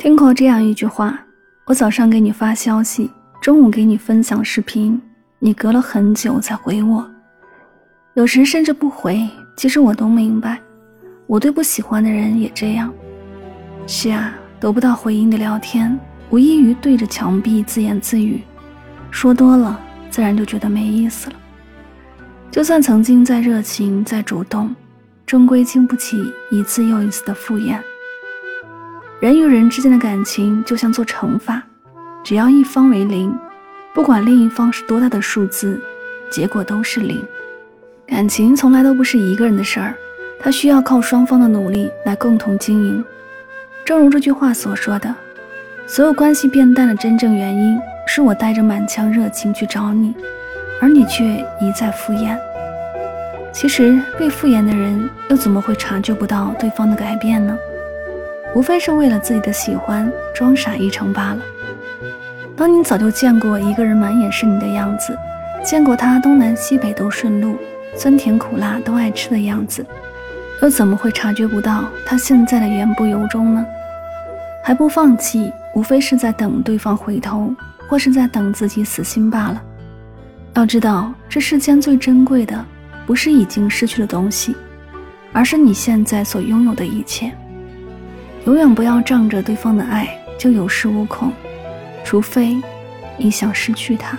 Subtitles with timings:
[0.00, 1.20] 听过这样一句话：
[1.66, 4.98] 我早上给你发消息，中午给你分享视频，
[5.38, 7.06] 你隔了很久才回我，
[8.14, 9.28] 有时甚至不回。
[9.58, 10.58] 其实我都明白，
[11.26, 12.90] 我对不喜欢的人也这样。
[13.86, 18.40] 是啊，得不到回应的聊天，无异于对着墙壁自言自语，
[19.10, 19.78] 说多了
[20.08, 21.36] 自然就觉得没意思了。
[22.50, 24.74] 就算曾经再热情、再主动，
[25.26, 26.16] 终归经不起
[26.50, 27.78] 一次又一次的敷衍。
[29.20, 31.62] 人与人之间的感情就像做乘法，
[32.24, 33.36] 只要一方为零，
[33.92, 35.78] 不管另一方是多大的数字，
[36.30, 37.22] 结果都是零。
[38.06, 39.94] 感情从来都不是一个人的事儿，
[40.40, 43.04] 它需要靠双方的努力来共同经营。
[43.84, 45.14] 正如这句话所说的，
[45.86, 50.14] 所有关系变淡的真正原因，是我带着满腔热情去找你，
[50.80, 52.34] 而你却一再敷衍。
[53.52, 57.54] 其实被敷衍的人，又怎么会察觉不到对方的改变呢？
[58.54, 61.38] 无非是为了自己的喜欢装傻一场罢了。
[62.56, 65.16] 当你早就见过一个人满眼是你的样子，
[65.64, 67.56] 见过他东南西北都顺路，
[67.96, 69.84] 酸甜苦辣都爱吃的样子，
[70.62, 73.64] 又怎么会察觉不到他现在的言不由衷呢？
[74.62, 77.54] 还不放弃，无非是在等对方回头，
[77.88, 79.62] 或是在等自己死心罢了。
[80.54, 82.62] 要知道，这世间最珍贵的，
[83.06, 84.54] 不是已经失去的东西，
[85.32, 87.32] 而是你现在所拥有的一切。
[88.46, 91.32] 永远不要仗着对方的爱就有恃无恐，
[92.04, 92.56] 除非
[93.16, 94.18] 你想失去他。